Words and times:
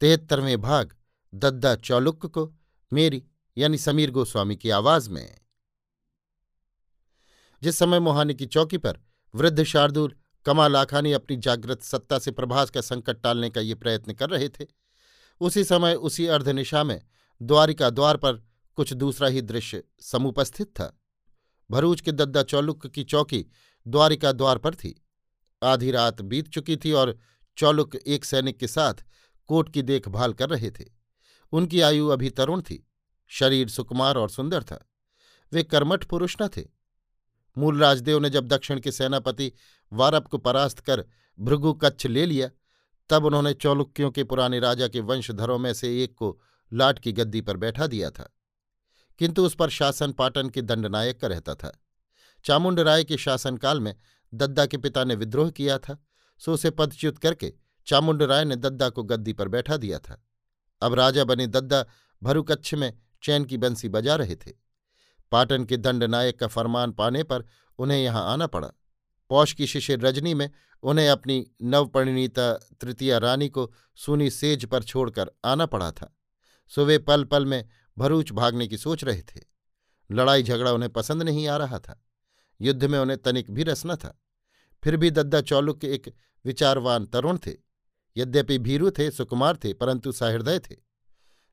तिहत्तरवें 0.00 0.60
भाग, 0.60 0.96
दद्दा 1.34 1.74
चौलुक 1.74 2.26
को, 2.26 2.54
मेरी, 2.92 3.24
यानी 3.58 3.78
समीर 3.78 4.10
गोस्वामी 4.10 4.56
की 4.56 4.70
आवाज़ 4.70 5.10
में। 5.10 5.38
जिस 7.62 7.76
समय 7.76 8.00
मोहानी 8.00 8.34
की 8.34 8.46
चौकी 8.46 8.78
पर 8.78 9.00
वृद्ध 9.34 9.64
शार्दुल, 9.64 10.14
कमाल 10.44 10.76
आखानी 10.76 11.12
अपनी 11.12 11.36
जागृत 11.36 11.82
सत्ता 11.82 12.18
से 12.18 12.30
प्रभास 12.30 12.70
का 12.70 12.80
संकट 12.80 13.22
टालने 13.22 13.50
का 13.50 13.60
ये 13.60 13.74
प्रयत्न 13.74 14.12
कर 14.12 14.30
रहे 14.30 14.48
थे, 14.48 14.66
उसी 15.40 15.64
समय 15.64 15.94
उसी 15.94 16.26
अर्धनिशा 16.26 16.84
में 16.84 17.02
द्वारिका 17.42 17.90
द्वार 17.90 18.16
पर 18.16 18.44
कुछ 18.74 18.92
दूसरा 18.92 19.28
ही 19.28 19.42
दृश्य 19.42 19.82
समुपस्थित 20.00 20.66
था। 20.66 21.00
भरूच 21.70 22.00
के 22.00 22.12
दद्दा 22.12 22.42
चौलुक 22.42 22.86
की 22.86 23.04
चौकी 23.04 23.46
द्वारिका 23.86 24.32
द्वार 24.32 24.58
पर 24.58 24.74
थी। 24.74 25.06
आधी 25.62 25.90
रात 25.90 26.22
बीत 26.22 26.48
चुकी 26.48 26.76
थी 26.76 26.92
और 26.92 27.18
चौलुक 27.56 27.96
एक 27.96 28.24
सैनिक 28.24 28.58
के 28.58 28.66
साथ 28.66 28.94
कोट 29.46 29.72
की 29.72 29.82
देखभाल 29.82 30.32
कर 30.32 30.50
रहे 30.50 30.70
थे। 30.70 30.84
उनकी 31.52 31.80
आयु 31.80 32.08
अभी 32.08 32.30
तरुण 32.30 32.62
थी, 32.62 32.88
शरीर 33.26 33.68
सुकुमार 33.68 34.16
और 34.16 34.30
सुंदर 34.30 34.62
था। 34.62 34.90
वे 35.52 35.62
कर्मठ 35.62 36.04
पुरुष 36.04 36.36
न 36.42 36.48
थे। 36.48 36.64
मूल 37.58 37.80
राजदेव 37.80 38.18
ने 38.18 38.30
जब 38.30 38.46
दक्षिण 38.46 38.80
के 38.80 38.92
सेनापति 38.92 39.52
वारप 39.92 40.28
को 40.28 40.38
परास्त 40.38 40.78
कर 40.78 41.04
भृगु 41.40 41.74
कच्छ 41.74 42.06
ले 42.06 42.26
लिया, 42.26 42.50
तब 43.10 43.24
उन्होंने 43.24 43.54
चौलुक्यों 43.54 44.10
के 44.10 44.24
पुराने 44.24 44.60
राजा 44.60 44.88
के 44.88 45.00
वंशधरों 45.00 45.58
में 45.58 45.74
से 45.74 46.04
एक 46.04 46.14
को 46.14 46.40
लाट 46.72 46.98
की 46.98 47.12
गद्दी 47.12 47.40
पर 47.40 47.56
बैठा 47.56 47.86
दिया 47.86 48.10
था। 48.10 48.32
किंतु 49.18 49.46
उस 49.46 49.54
पर 49.54 49.70
शासन 49.70 50.12
पाटन 50.12 50.48
के 50.48 50.62
दंडनायक 50.62 51.20
का 51.20 51.26
रहता 51.26 51.54
था। 51.54 51.82
चामुंड 52.44 52.80
राय 52.80 53.04
के 53.04 53.16
शासनकाल 53.16 53.80
में 53.80 53.96
दद्दा 54.34 54.66
के 54.66 54.76
पिता 54.76 55.04
ने 55.04 55.14
विद्रोह 55.14 55.50
किया 55.50 55.78
था, 55.78 56.04
सो 56.38 56.52
उसे 56.52 56.70
पदच्युत 56.70 57.18
करके 57.18 57.54
चामुंड 57.86 58.22
राय 58.22 58.44
ने 58.44 58.56
दद्दा 58.56 58.88
को 58.88 59.02
गद्दी 59.02 59.32
पर 59.32 59.48
बैठा 59.48 59.76
दिया 59.76 59.98
था। 59.98 60.26
अब 60.82 60.94
राजा 60.94 61.24
बने 61.24 61.46
दद्दा 61.46 61.86
भरुकच्छ 62.22 62.74
में 62.74 62.98
चैन 63.22 63.44
की 63.44 63.56
बंसी 63.56 63.88
बजा 63.88 64.16
रहे 64.16 64.36
थे। 64.36 64.52
पाटन 65.32 65.64
के 65.64 65.76
दंड 65.76 66.04
नायक 66.04 66.40
का 66.40 66.46
फरमान 66.46 66.92
पाने 66.92 67.22
पर 67.22 67.44
उन्हें 67.78 67.98
यहाँ 67.98 68.32
आना 68.32 68.46
पड़ा। 68.46 68.72
पौष 69.28 69.52
की 69.52 69.66
शिशिर 69.66 70.00
रजनी 70.00 70.34
में 70.34 70.50
उन्हें 70.82 71.08
अपनी 71.08 71.50
नवपरिणीता 71.62 72.52
तृतीया 72.52 73.18
रानी 73.18 73.48
को 73.48 73.72
सूनी 73.94 74.30
सेज 74.30 74.64
पर 74.64 74.82
छोड़कर 74.82 75.30
आना 75.44 75.66
पड़ा 75.66 75.90
था। 75.90 76.16
सो 76.68 76.84
वे 76.84 76.98
पल 76.98 77.24
पल 77.24 77.46
में 77.46 77.68
भरूच 77.98 78.32
भागने 78.32 78.66
की 78.66 78.76
सोच 78.76 79.04
रहे 79.04 79.22
थे। 79.22 79.40
लड़ाई 80.10 80.42
झगड़ा 80.42 80.72
उन्हें 80.72 80.92
पसंद 80.92 81.22
नहीं 81.22 81.48
आ 81.48 81.56
रहा 81.56 81.78
था। 81.78 82.04
युद्ध 82.60 82.84
में 82.84 82.98
उन्हें 82.98 83.22
तनिक 83.22 83.50
भी 83.50 83.62
रसना 83.62 83.96
था। 83.96 84.22
फिर 84.84 84.96
भी 84.96 85.10
दद्दा 85.10 85.40
चौलुक 85.40 85.80
के 85.80 85.86
एक 85.86 86.14
विचारवान 86.44 87.06
तरुण 87.06 87.38
थे। 87.38 87.65
यद्यपि 88.16 88.58
भीरु 88.58 88.90
थे, 88.90 89.10
सुकुमार 89.10 89.56
थे, 89.56 89.72
परंतु 89.72 90.12
सहृदय 90.12 90.58
थे। 90.58 90.76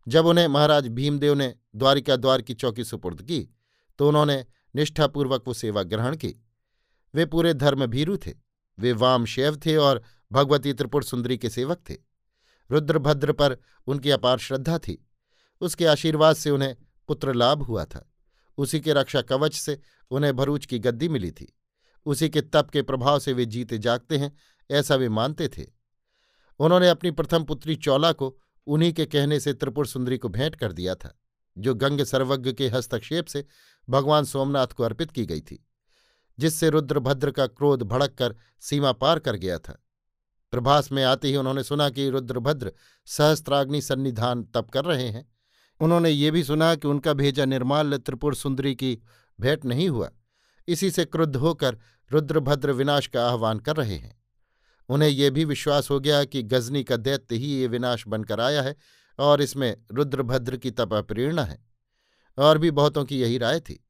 जब 0.07 0.25
उन्हें 0.25 0.47
महाराज 0.47 0.87
भीमदेव 0.87 1.33
ने 1.33 1.55
द्वारिका 1.75 2.15
द्वार 2.15 2.41
की 2.41 2.53
चौकी 2.53 2.83
सुपुर्द 2.83 3.21
की 3.21 3.55
तो 3.99 4.07
उन्होंने 4.07 4.45
निष्ठापूर्वक 4.75 5.43
वो 5.47 5.53
सेवा 5.53 5.83
ग्रहण 5.83 6.15
की। 6.15 6.35
वे 7.13 7.25
पूरे 7.25 7.53
धर्म 7.53 7.85
भीरु 7.85 8.17
थे। 8.17 8.33
वे 8.79 8.91
वाम 8.93 9.25
शैव 9.25 9.57
थे 9.65 9.75
और 9.75 10.01
भगवती 10.31 10.73
त्रिपुर 10.73 11.03
सुंदरी 11.03 11.37
के 11.37 11.49
सेवक 11.49 11.83
थे। 11.89 11.95
रुद्रभद्र 12.71 13.31
पर 13.31 13.57
उनकी 13.87 14.09
अपार 14.09 14.37
श्रद्धा 14.37 14.77
थी। 14.77 15.07
उसके 15.61 15.85
आशीर्वाद 15.85 16.35
से 16.35 16.49
उन्हें 16.49 16.75
पुत्र 17.07 17.33
लाभ 17.33 17.61
हुआ 17.61 17.85
था। 17.85 18.11
उसी 18.57 18.79
के 18.79 18.93
रक्षा 18.93 19.21
कवच 19.21 19.53
से 19.53 19.79
उन्हें 20.11 20.35
भरूच 20.35 20.65
की 20.65 20.79
गद्दी 20.79 21.09
मिली 21.09 21.31
थी। 21.31 21.53
उसी 22.05 22.29
के 22.29 22.41
तप 22.41 22.69
के 22.73 22.81
प्रभाव 22.81 23.19
से 23.19 23.33
वे 23.33 23.45
जीते 23.45 23.77
जागते 23.77 24.17
हैं, 24.17 24.37
ऐसा 24.71 24.95
वे 24.95 25.09
मानते 25.09 25.47
थे। 25.47 25.65
उन्होंने 26.59 26.89
अपनी 26.89 27.11
प्रथम 27.11 27.43
पुत्री 27.43 27.75
चौला 27.75 28.11
को 28.11 28.37
उन्हीं 28.67 28.93
के 28.93 29.05
कहने 29.05 29.39
से 29.39 29.53
त्रिपुर 29.53 29.87
सुंदरी 29.87 30.17
को 30.17 30.29
भेंट 30.29 30.55
कर 30.55 30.71
दिया 30.71 30.95
था, 30.95 31.19
जो 31.57 31.75
गंग 31.75 32.01
सर्वज्ञ 32.01 32.53
के 32.53 32.67
हस्तक्षेप 32.67 33.25
से 33.25 33.45
भगवान 33.89 34.25
सोमनाथ 34.25 34.67
को 34.67 34.83
अर्पित 34.83 35.11
की 35.11 35.25
गई 35.25 35.41
थी, 35.41 35.65
जिससे 36.39 36.69
रुद्रभद्र 36.69 37.31
का 37.31 37.47
क्रोध 37.47 37.83
भड़क 37.83 38.13
कर 38.13 38.35
सीमा 38.59 38.91
पार 38.91 39.19
कर 39.19 39.35
गया 39.35 39.57
था। 39.57 39.83
प्रभास 40.51 40.91
में 40.91 41.03
आते 41.03 41.27
ही 41.27 41.35
उन्होंने 41.35 41.63
सुना 41.63 41.89
कि 41.89 42.09
रुद्रभद्र 42.09 42.71
सहस्त्राग्नि 43.05 43.81
सन्निधान 43.81 44.43
तप 44.43 44.69
कर 44.69 44.85
रहे 44.85 45.07
हैं। 45.09 45.31
उन्होंने 45.79 46.09
ये 46.09 46.31
भी 46.31 46.43
सुना 46.43 46.75
कि 46.75 46.87
उनका 46.87 47.13
भेजा 47.13 47.45
निर्माल 47.45 47.97
त्रिपुर 47.97 48.35
सुंदरी 48.35 48.75
की 48.75 48.97
भेंट 49.39 49.65
नहीं 49.65 49.89
हुआ। 49.89 50.11
इसी 50.67 50.91
से 50.91 51.05
क्रुद्ध 51.05 51.35
होकर 51.35 51.77
रुद्रभद्र 52.11 52.71
विनाश 52.71 53.07
का 53.07 53.29
आह्वान 53.29 53.59
कर 53.59 53.75
रहे 53.75 53.95
हैं। 53.95 54.22
उन्हें 54.93 55.09
यह 55.09 55.29
भी 55.29 55.45
विश्वास 55.45 55.89
हो 55.89 55.99
गया 55.99 56.23
कि 56.23 56.41
गजनी 56.43 56.83
का 56.83 56.97
दैत्य 56.97 57.35
ही 57.35 57.45
ये 57.45 57.67
विनाश 57.67 58.07
बनकर 58.07 58.39
आया 58.39 58.61
है 58.61 58.75
और 59.19 59.41
इसमें 59.41 59.77
रुद्रभद्र 59.91 60.57
की 60.57 60.71
तपा 60.71 61.01
प्रेरणा 61.01 61.43
है। 61.43 61.65
और 62.37 62.57
भी 62.57 62.71
बहुतों 62.71 63.05
की 63.05 63.21
यही 63.21 63.37
राय 63.37 63.59
थी। 63.59 63.83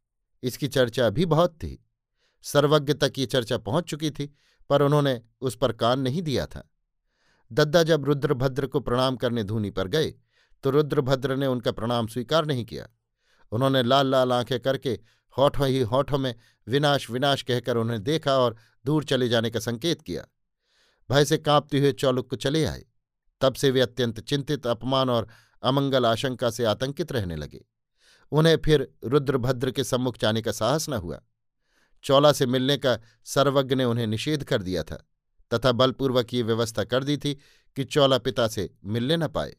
इसकी 0.44 0.68
चर्चा 0.68 1.09
भी 1.09 1.25
बहुत 1.25 1.53
थी। 1.53 1.86
सर्वज्ञ 2.44 2.94
तक 2.94 3.14
ये 3.18 3.25
चर्चा 3.25 3.58
पहुँच 3.58 3.84
चुकी 3.84 4.12
थी, 4.12 4.34
पर 4.69 4.81
उन्होंने 4.81 5.22
उस 5.41 5.56
पर 5.56 5.72
कान 5.72 6.00
नहीं 6.00 6.22
दिया 6.22 6.46
था। 6.46 6.69
दद्दा 7.52 7.84
जब 7.84 8.06
रुद्रभद्र 8.06 8.68
को 8.68 8.80
प्रणाम 8.80 9.16
करने 9.16 9.44
धूनी 9.44 9.70
पर 9.70 9.88
गए 9.88 10.14
तो 10.64 10.70
रुद्रभद्र 10.70 11.35
ने 11.35 11.47
उनका 11.47 11.72
प्रणाम 11.72 12.08
स्वीकार 12.08 12.46
नहीं 12.46 12.66
किया। 12.66 12.88
उन्होंने 13.52 13.84
लाल 13.84 14.08
लाल 14.08 14.34
आँखें 14.34 14.59
करके 14.59 15.00
होठों 15.38 15.68
ही 15.68 15.81
होठों 15.81 16.18
में 16.18 16.35
विनाश 16.68 17.09
विनाश 17.09 17.41
कहकर 17.41 17.78
उन्हें 17.78 18.03
देखा 18.03 18.38
और 18.38 18.56
दूर 18.85 19.03
चले 19.03 19.30
जाने 19.30 19.50
का 19.50 19.59
संकेत 19.59 20.02
किया। 20.02 20.25
भय 21.09 21.25
से 21.25 21.38
कांपते 21.38 21.80
हुए 21.80 21.91
चौलुक 21.91 22.30
को 22.30 22.36
चले 22.36 22.66
आए। 22.66 22.86
तब 23.41 23.53
से 23.53 23.72
वे 23.72 23.81
अत्यंत 23.81 24.19
चिंतित, 24.19 24.68
अपमान 24.68 25.09
और 25.09 25.28
अमंगल 25.64 26.06
आशंका 26.06 26.50
से 26.50 26.66
आतंकित 26.66 27.12
रहने 27.12 27.36
लगे। 27.36 27.66
उन्हें 28.31 28.58
फिर 28.66 28.94
रुद्रभद्र 29.03 29.72
के 29.72 29.84
सम्मुख 29.84 30.18
जाने 30.18 30.41
का 30.41 30.52
साहस 30.52 30.90
न 30.90 30.94
हुआ। 30.94 31.22
चौला 32.03 32.31
से 32.31 32.46
मिलने 32.46 32.78
का 32.78 33.00
सर्वज्ञ 33.25 33.75
ने 33.75 33.86
उन्हें 33.86 34.08
निषेध 34.08 34.44
कर 34.44 34.62
दिया 34.62 34.84
था, 34.84 35.08
तथा 35.53 35.72
बलपूर्वक 35.72 36.34
ये 36.34 36.41
व्यवस्था 36.41 36.84
कर 36.84 37.03
दी 37.03 37.18
थी 37.18 37.34
कि 37.75 37.84
चौला 37.84 38.18
पिता 38.18 38.47
से 38.47 38.75
मिलने 38.85 39.18
न 39.18 39.28
पाए। 39.28 39.56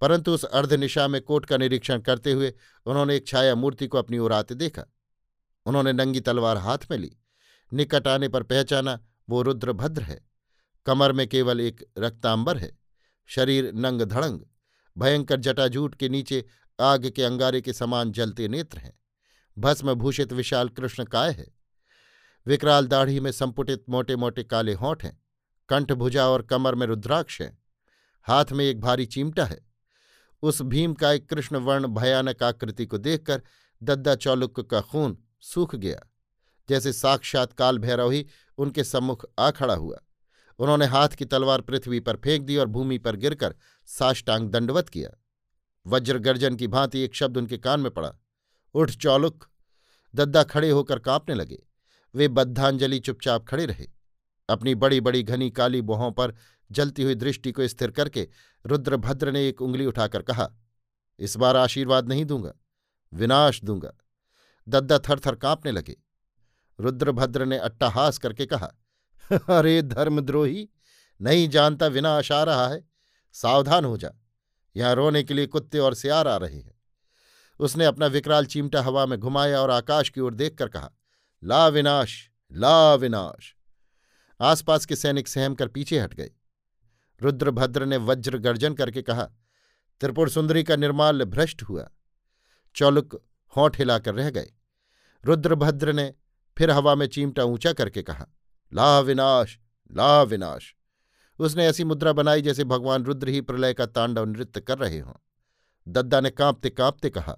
परंतु 0.00 0.32
उस 0.32 0.44
अर्धनिशा 0.44 1.08
में 1.08 1.22
कोट 1.22 1.46
का 1.46 1.56
निरीक्षण 1.56 2.00
करते 2.00 2.32
हुए 2.32 2.54
उन्होंने 2.86 3.16
एक 3.16 3.26
छाया 3.26 3.54
मूर्ति 3.54 3.86
को 3.86 3.98
अपनी 3.98 4.18
ओर 4.18 4.32
आते 4.32 4.54
देखा। 4.54 4.84
उन्होंने 5.66 5.92
नंगी 5.92 6.20
तलवार 6.20 6.56
हाथ 6.56 6.78
में 6.90 6.98
ली। 6.98 7.16
निकट 7.72 8.08
आने 8.08 8.28
पर 8.28 8.42
पहचाना 8.42 9.04
वो 9.28 9.42
रुद्रभद्र 9.42 10.02
है। 10.02 10.29
कमर 10.86 11.12
में 11.12 11.26
केवल 11.28 11.60
एक 11.60 11.84
रक्तांबर 11.98 12.58
है। 12.58 12.78
शरीर 13.28 13.72
नंग 13.74 14.02
धड़ंग 14.02 14.40
भयंकर 14.96 15.36
जटाजूट 15.36 15.94
के 15.94 16.08
नीचे 16.08 16.44
आग 16.78 17.08
के 17.08 17.22
अंगारे 17.22 17.60
के 17.60 17.72
समान 17.72 18.12
जलते 18.12 18.48
नेत्र 18.48 18.78
हैं। 18.78 18.98
भस्म 19.56 19.94
भूषित 19.94 20.32
विशाल 20.32 20.68
कृष्ण 20.68 21.04
काय 21.04 21.32
है? 21.32 21.46
विकराल 22.46 22.86
दाढ़ी 22.86 23.20
में 23.20 23.30
संपुटित 23.32 23.84
मोटे 23.88 24.16
मोटे 24.16 24.42
काले 24.44 24.74
होंठ 24.74 25.04
हैं। 25.04 25.18
कंठ 25.68 25.92
भुजा 25.92 26.28
और 26.28 26.42
कमर 26.42 26.74
में 26.74 26.86
रुद्राक्ष 26.86 27.40
है। 27.40 27.58
हाथ 28.26 28.52
में 28.52 28.64
एक 28.64 28.80
भारी 28.80 29.06
चिमटा 29.06 29.44
है। 29.44 29.60
उस 30.42 30.62
भीम 30.62 30.94
का 30.94 31.12
एक 31.12 31.28
कृष्ण 31.28 31.56
वर्ण 31.56 31.86
भयानक 31.86 32.42
आकृति 32.42 32.86
को 32.86 32.98
देखकर 32.98 33.42
दद्दा 33.82 34.14
चौलुक 34.14 34.60
का 34.60 34.80
खून 34.80 35.16
सूख 35.40 35.74
गया, 35.76 36.00
जैसे 36.68 36.92
साक्षात 36.92 37.52
काल 37.52 37.78
भैरव 37.78 38.10
ही 38.10 38.26
उनके 38.58 38.84
सम्मुख 38.84 39.26
आ 39.38 39.50
खड़ा 39.50 39.74
हुआ। 39.74 39.98
उन्होंने 40.60 40.86
हाथ 40.86 41.08
की 41.08 41.24
तलवार 41.24 41.60
पृथ्वी 41.60 42.00
पर 42.00 42.16
फेंक 42.16 42.42
दी 42.42 42.56
और 42.56 42.66
भूमि 42.66 42.98
पर 42.98 43.16
गिरकर 43.16 43.54
साष्टांग 43.86 44.50
दंडवत 44.50 44.88
किया। 44.88 45.10
वज्र 45.86 46.18
गर्जन 46.18 46.56
की 46.56 46.66
भांति 46.66 47.00
एक 47.00 47.14
शब्द 47.14 47.36
उनके 47.36 47.58
कान 47.58 47.80
में 47.80 47.90
पड़ा। 47.90 48.12
उठ, 48.74 48.90
चौलुक। 48.90 49.46
दद्दा 50.14 50.42
खड़े 50.42 50.70
होकर 50.70 50.98
कांपने 50.98 51.34
लगे। 51.34 51.62
वे 52.14 52.28
बद्धांजलि 52.28 52.98
चुपचाप 52.98 53.46
खड़े 53.46 53.66
रहे। 53.66 53.86
अपनी 54.48 54.74
बड़ी 54.74 55.00
बड़ी 55.00 55.22
घनी 55.22 55.50
काली 55.50 55.82
बोहों 55.82 56.10
पर 56.12 56.34
जलती 56.70 57.02
हुई 57.02 57.14
दृष्टि 57.14 57.52
को 57.52 57.68
स्थिर 57.68 57.90
करके 57.90 58.28
रुद्रभद्र 58.66 59.32
ने 59.32 59.48
एक 59.48 59.62
उंगली 59.62 59.86
उठाकर 59.86 60.22
कहा, 60.22 60.48
इस 61.18 61.36
बार 61.36 61.56
आशीर्वाद 61.56 62.08
नहीं 62.08 62.24
दूँगा, 62.24 62.52
विनाश 63.12 63.64
दूँगा। 63.64 63.92
दद्दा 64.68 64.98
थर 64.98 65.18
थर 65.18 65.34
कांपने 65.34 65.72
लगे। 65.72 65.96
रुद्रभद्र 66.80 67.44
ने 67.44 67.58
अट्टाहास 67.58 68.18
करके 68.18 68.46
कहा 68.46 68.72
अरे 69.50 69.82
धर्मद्रोही, 69.82 70.68
नहीं 71.20 71.48
जानता 71.48 71.86
विनाश 71.86 72.32
आ 72.32 72.42
रहा 72.42 72.68
है। 72.68 72.84
सावधान 73.32 73.84
हो 73.84 73.96
जा, 73.96 74.10
यहाँ 74.76 74.94
रोने 74.94 75.22
के 75.22 75.34
लिए 75.34 75.46
कुत्ते 75.46 75.78
और 75.78 75.94
सियार 75.94 76.28
आ 76.28 76.36
रहे 76.36 76.56
हैं। 76.56 76.74
उसने 77.60 77.84
अपना 77.84 78.06
विकराल 78.06 78.46
चिमटा 78.46 78.82
हवा 78.82 79.06
में 79.06 79.18
घुमाया 79.18 79.60
और 79.60 79.70
आकाश 79.70 80.08
की 80.08 80.20
ओर 80.20 80.34
देखकर 80.34 80.68
कहा, 80.68 80.90
ला 81.44 81.68
विनाश 81.68 82.30
ला 82.52 82.94
विनाश। 82.94 83.54
आसपास 84.40 84.86
के 84.86 84.96
सैनिक 84.96 85.28
सहम 85.28 85.54
कर 85.54 85.68
पीछे 85.68 85.98
हट 85.98 86.14
गए। 86.14 86.30
रुद्रभद्र 87.22 87.86
ने 87.86 87.96
वज्र 87.96 88.38
गर्जन 88.38 88.74
करके 88.74 89.02
कहा 89.02 89.24
त्रिपुर 90.00 90.28
सुंदरी 90.30 90.62
का 90.62 90.76
निर्माल्य 90.76 91.24
भ्रष्ट 91.24 91.62
हुआ। 91.62 91.90
चौलुक 92.74 93.22
होंठ 93.56 93.78
हिलाकर 93.78 94.14
रह 94.14 94.30
गए। 94.30 94.52
रुद्रभद्र 95.24 95.92
ने 95.92 96.14
फिर 96.58 96.70
हवा 96.70 96.94
में 96.94 97.06
चीमटा 97.06 97.44
ऊँचा 97.44 97.72
करके 97.72 98.02
कहा 98.02 98.26
ला 98.72 99.00
विनाश 99.00 99.58
ला 99.92 100.22
विनाश। 100.22 100.74
उसने 101.38 101.66
ऐसी 101.66 101.84
मुद्रा 101.84 102.12
बनाई 102.12 102.42
जैसे 102.42 102.64
भगवान 102.64 103.04
रुद्र 103.04 103.28
ही 103.28 103.40
प्रलय 103.40 103.74
का 103.74 103.86
तांडव 103.86 104.24
नृत्य 104.24 104.60
कर 104.60 104.78
रहे 104.78 104.98
हों। 104.98 105.14
दद्दा 105.88 106.20
ने 106.20 106.30
कांपते 106.30 106.70
कांपते 106.70 107.10
कहा, 107.10 107.36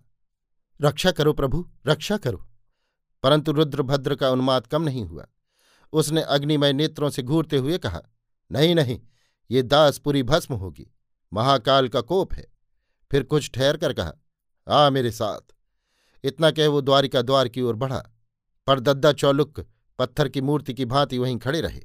रक्षा 0.83 1.11
करो 1.11 1.33
प्रभु, 1.33 1.69
रक्षा 1.87 2.17
करो। 2.17 2.49
परंतु 3.23 3.53
रुद्रभद्र 3.53 4.15
का 4.15 4.31
उन्माद 4.31 4.67
कम 4.67 4.83
नहीं 4.83 5.05
हुआ। 5.05 5.27
उसने 5.93 6.23
अग्निमय 6.23 6.73
नेत्रों 6.73 7.11
से 7.11 7.23
घूरते 7.23 7.57
हुए 7.57 7.79
कहा, 7.79 8.03
नहीं 8.53 8.75
नहीं, 8.75 9.01
ये 9.51 9.63
दास 9.63 9.99
पूरी 9.99 10.23
भस्म 10.23 10.55
होगी, 10.55 10.91
महाकाल 11.33 11.89
का 11.89 12.01
कोप 12.01 12.35
है। 12.35 12.47
फिर 13.11 13.23
कुछ 13.23 13.51
ठहर 13.51 13.77
कर 13.77 13.93
कहा, 13.93 14.13
आ 14.69 14.91
मेरे 14.91 15.11
साथ। 15.11 15.55
इतना 16.25 16.51
कह 16.51 16.69
वो 16.69 16.81
द्वारिका 16.81 17.23
द्वार 17.23 17.49
की 17.49 17.63
ओर 17.63 17.75
बढ़ा। 17.75 18.11
पर 18.67 18.81
दद्दा 18.81 19.13
चौलुक 19.13 19.67
पत्थर 20.03 20.29
की 20.29 20.41
मूर्ति 20.41 20.75
की 20.75 20.85
भांति 20.85 21.19
वहीं 21.19 21.39
खड़े 21.39 21.61
रहे। 21.61 21.81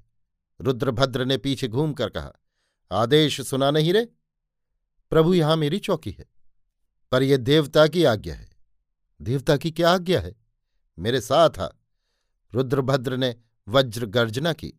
रुद्रभद्र 0.61 1.25
ने 1.25 1.37
पीछे 1.37 1.67
घूमकर 1.67 2.09
कहा, 2.09 2.33
आदेश 2.91 3.41
सुना 3.41 3.71
नहीं 3.71 3.93
रे? 3.93 4.05
प्रभु 5.09 5.33
यहाँ 5.33 5.57
मेरी 5.57 5.79
चौकी 5.79 6.11
है। 6.11 6.25
पर 7.11 7.23
यह 7.23 7.37
देवता 7.37 7.87
की 7.87 8.03
आज्ञा 8.03 8.35
है। 8.35 8.49
देवता 9.21 9.57
की 9.57 9.71
क्या 9.71 9.91
आज्ञा 9.91 10.21
है? 10.21 10.35
मेरे 10.99 11.21
साथ 11.21 11.49
आ। 11.59 11.69
रुद्रभद्र 12.53 13.17
ने 13.17 13.35
वज्र 13.67 14.05
गर्जना 14.05 14.53
की, 14.53 14.73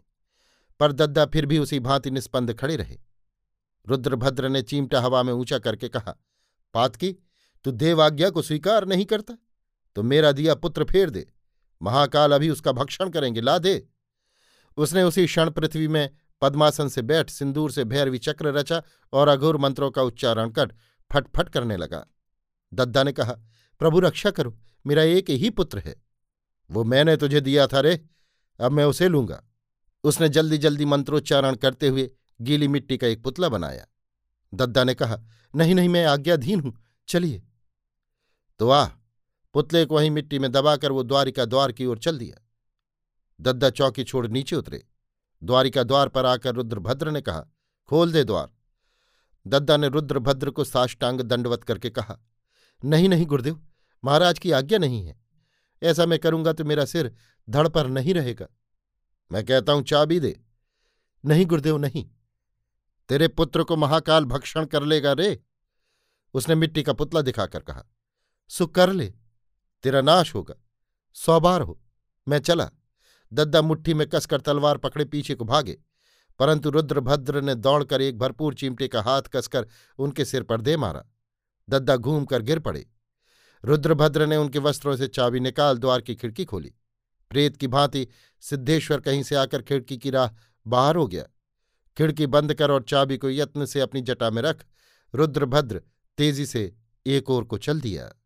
पर 0.81 0.93
दद्दा 0.93 1.27
फिर 1.27 1.47
भी 1.47 1.59
उसी 1.59 1.81
भांति 1.81 2.11
निस्पंद 2.11 2.55
खड़े 2.55 2.77
रहे। 2.77 2.99
रुद्रभद्र 3.89 4.49
ने 4.49 4.63
चीमटा 4.63 5.01
हवा 5.01 5.23
में 5.23 5.33
ऊँचा 5.33 5.59
करके 5.59 5.89
कहा, 5.89 6.17
पातकी, 6.75 7.13
तू 7.65 7.71
देव 7.71 8.03
आज्ञा 8.03 8.31
को 8.31 8.43
स्वीकार 8.43 8.87
नहीं 8.87 9.05
करता? 9.05 9.39
तो 9.95 10.03
मेरा 10.03 10.33
दिया 10.33 10.55
पुत्र 10.55 10.85
फेर 10.85 11.11
दे। 11.11 11.38
महाकाल 11.83 12.33
अभी 12.33 12.51
उसका 12.51 12.73
भक्षण 12.73 13.09
करेंगे 13.09 13.41
ला 13.41 13.59
दे 13.59 13.89
उसने 14.77 15.03
उसी 15.03 15.27
क्षण 15.27 15.51
पृथ्वी 15.51 15.89
में 15.89 16.11
पद्मासन 16.43 16.89
से 16.89 17.03
बैठ, 17.03 17.31
सिंदूर 17.31 17.71
से 17.71 17.85
भैरवी 17.85 18.19
चक्र 18.19 18.53
रचा 18.53 18.83
और 19.13 19.29
अघोर 19.29 19.57
मंत्रों 19.57 19.91
का 19.91 20.03
उच्चारण 20.03 20.51
कर 20.51 20.75
फटफट 21.13 21.49
करने 21.49 21.77
लगा। 21.77 22.07
दद्दा 22.75 23.03
ने 23.03 23.13
कहा, 23.13 23.33
प्रभु, 23.79 24.01
रक्षा 24.01 24.31
करो, 24.31 24.59
मेरा 24.87 25.03
एक 25.03 25.31
ही 25.31 25.51
पुत्र 25.51 25.79
है। 25.79 25.95
वो 26.71 26.85
मैंने 26.85 27.17
तुझे 27.17 27.41
दिया 27.41 27.67
था 27.67 27.81
रे, 27.81 28.09
अब 28.61 28.73
मैं 28.73 28.85
उसे 28.85 29.09
लूँगा। 29.09 29.43
उसने 30.05 30.29
जल्दी 30.29 30.59
जल्दी 30.59 30.85
मंत्रोच्चारण 30.85 31.55
करते 31.55 31.89
हुए 31.89 32.11
गीली 32.41 32.69
मिट्टी 32.69 32.97
का 32.97 33.07
एक 33.07 33.23
पुतला 33.23 33.49
बनाया। 33.49 33.87
दद्दा 34.55 34.85
ने 34.85 34.95
कहा, 34.95 35.19
नहीं 35.55 35.75
नहीं, 35.75 35.89
मैं 35.89 36.05
आज्ञाधीन 36.05 36.61
हूँ, 36.61 36.75
चलिए। 37.09 37.43
तो 38.59 38.71
आह 38.71 38.98
पुतले 39.59 39.85
को 39.85 39.95
वहीं 39.95 40.11
मिट्टी 40.11 40.39
में 40.39 40.53
दबाकर 40.53 40.93
वो 40.93 41.03
द्वारिका 41.03 41.45
द्वार 41.45 41.73
की 41.73 41.87
ओर 41.87 41.99
चल 41.99 42.19
दिया। 42.19 42.37
दद्दा 43.41 43.71
चौकी 43.71 44.05
छोड़ 44.05 44.27
नीचे 44.27 44.57
उतरे। 44.57 44.87
द्वारिका 45.43 45.83
द्वार 45.83 46.09
पर 46.09 46.27
आकर 46.27 46.55
रुद्रभद्र 46.55 47.11
ने 47.11 47.21
कहा, 47.21 47.41
खोल 47.89 48.13
दे 48.13 48.25
द्वार। 48.25 48.49
दद्दा 49.47 49.77
ने 49.77 49.89
रुद्रभद्र 49.89 50.51
को 50.51 50.65
साष्टांग 50.65 51.21
दंडवत 51.21 51.65
करके 51.65 51.91
कहा, 51.91 52.19
नहीं 52.85 53.09
नहीं 53.09 53.27
गुरुदेव, 53.27 53.67
महाराज 54.05 54.39
की 54.39 54.51
आज्ञा 54.51 54.79
नहीं 54.79 55.05
है। 55.07 55.21
ऐसा 55.83 56.07
मैं 56.07 56.19
करूँगा 56.19 56.53
तो 56.53 56.65
मेरा 56.65 56.85
सिर 56.85 57.15
धड़ 57.51 57.69
पर 57.69 57.87
नहीं 57.87 58.15
रहेगा। 58.15 58.47
मैं 59.33 59.45
कहता 59.45 59.73
हूँ, 59.73 59.83
चाबी 59.83 60.21
दे। 60.21 60.41
नहीं 61.25 61.47
गुरुदेव, 61.47 61.79
नहीं। 61.79 62.11
तेरे 63.09 63.29
पुत्र 63.29 63.65
को 63.65 63.77
महाकाल 63.77 64.25
भक्षण 64.25 64.65
कर 64.65 64.83
लेगा 64.83 65.13
रे। 65.13 65.39
उसने 66.35 66.55
मिट्टी 66.55 66.83
का 66.83 66.93
पुतला 66.93 67.23
दिखाकर 67.23 67.61
कहा, 67.61 67.85
सु 68.49 68.67
कर 68.67 68.93
ले। 68.93 69.15
तेरा 69.83 70.01
नाश 70.01 70.35
होगा। 70.35 70.55
सौ 71.15 71.41
बार 71.41 71.63
हो। 71.63 71.81
मैं 72.29 72.39
चला। 72.39 72.71
दद्दा 73.33 73.63
मुट्ठी 73.63 73.95
में 73.95 74.09
कसकर 74.09 74.41
तलवार 74.41 74.77
पकड़े 74.77 75.05
पीछे 75.05 75.35
को 75.35 75.45
भागे। 75.45 75.83
परंतु 76.39 76.71
रुद्रभद्र 76.71 77.41
ने 77.41 77.55
दौड़कर 77.55 78.01
एक 78.01 78.19
भरपूर 78.19 78.55
चिमटे 78.55 78.89
का 78.89 79.03
हाथ 79.03 79.23
कसकर 79.23 79.67
उनके 79.99 80.25
सिर 80.25 80.43
पर 80.43 80.61
दे 80.61 80.77
मारा। 80.77 81.05
दद्दा 81.69 81.97
घूमकर 81.97 82.43
गिर 82.43 82.59
पड़े। 82.59 82.91
रुद्रभद्र 83.65 84.27
ने 84.27 84.37
उनके 84.37 84.59
वस्त्रों 84.59 84.97
से 84.97 85.09
चाबी 85.09 85.41
निकाल 85.41 85.79
द्वार 85.79 86.01
की 86.01 86.15
खिड़की 86.15 86.45
खोली। 86.45 86.75
प्रेत 87.31 87.57
की 87.57 87.67
भांति 87.67 88.09
सिद्धेश्वर 88.41 89.01
कहीं 89.01 89.23
से 89.23 89.35
आकर 89.35 89.63
खिड़की 89.63 89.99
की 89.99 90.11
राह 90.11 90.31
बाहर 90.67 90.97
हो 90.97 91.07
गया। 91.07 91.25
खिड़की 91.99 92.27
बंद 92.27 92.55
कर 92.55 92.71
और 92.71 92.83
चाबी 92.83 93.19
को 93.19 93.31
यत्न 93.31 93.67
से 93.67 93.81
अपनी 93.81 94.01
जटा 94.01 94.31
में 94.31 94.43
रख 94.43 94.67
रुद्रभद्र 95.15 95.83
तेज़ी 96.19 96.47
से 96.47 96.77
एक 97.07 97.31
ओर 97.31 97.45
को 97.45 97.59
चल 97.59 97.81
दिया। 97.81 98.18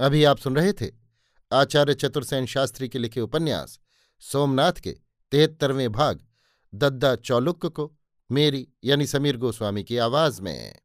अभी 0.00 0.24
आप 0.24 0.38
सुन 0.38 0.56
रहे 0.56 0.72
थे 0.72 0.86
आचार्य 1.52 1.94
चतुर्सेन 1.94 2.46
शास्त्री 2.46 2.88
के 2.88 2.98
लिखे 2.98 3.20
उपन्यास, 3.20 3.80
सोमनाथ 4.20 4.72
के 4.72 4.90
तिहत्तरवें 5.32 5.92
भाग, 5.92 6.20
दद्दा 6.74 7.16
चौलुक्क 7.16 7.66
को, 7.66 7.96
मेरी 8.30 8.68
यानी 8.84 9.06
समीर 9.06 9.36
गोस्वामी 9.36 9.84
की 9.84 9.98
आवाज़ 9.98 10.42
में। 10.42 10.78